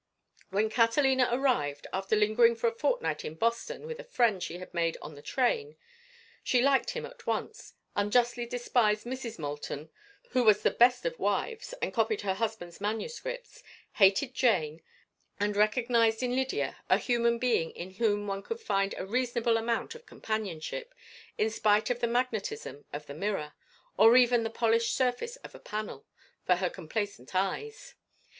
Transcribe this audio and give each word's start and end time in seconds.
When 0.49 0.71
Catalina 0.71 1.29
arrived, 1.31 1.85
after 1.93 2.15
lingering 2.15 2.55
for 2.55 2.65
a 2.67 2.73
fortnight 2.75 3.23
in 3.23 3.35
Boston 3.35 3.85
with 3.85 3.99
a 3.99 4.03
friend 4.03 4.41
she 4.41 4.57
had 4.57 4.73
made 4.73 4.97
on 4.99 5.13
the 5.13 5.21
train, 5.21 5.77
she 6.43 6.59
liked 6.59 6.89
him 6.93 7.05
at 7.05 7.27
once, 7.27 7.75
unjustly 7.95 8.47
despised 8.47 9.05
Mrs. 9.05 9.37
Moulton, 9.37 9.91
who 10.31 10.43
was 10.43 10.63
the 10.63 10.71
best 10.71 11.05
of 11.05 11.19
wives 11.19 11.73
and 11.83 11.93
copied 11.93 12.21
her 12.21 12.33
husband's 12.33 12.81
manuscripts, 12.81 13.61
hated 13.91 14.33
Jane, 14.33 14.81
and 15.39 15.55
recognized 15.55 16.23
in 16.23 16.35
Lydia 16.35 16.77
a 16.89 16.97
human 16.97 17.37
being 17.37 17.69
in 17.69 17.91
whom 17.91 18.25
one 18.25 18.41
could 18.41 18.59
find 18.59 18.95
a 18.97 19.05
reasonable 19.05 19.55
amount 19.55 19.93
of 19.93 20.07
companionship, 20.07 20.95
in 21.37 21.51
spite 21.51 21.91
of 21.91 21.99
the 21.99 22.07
magnetism 22.07 22.85
of 22.91 23.05
the 23.05 23.13
mirror—or 23.13 24.17
even 24.17 24.41
the 24.41 24.49
polished 24.49 24.95
surface 24.95 25.35
of 25.35 25.53
a 25.53 25.59
panel—for 25.59 26.55
her 26.55 26.71
complacent 26.71 27.35
eyes. 27.35 27.93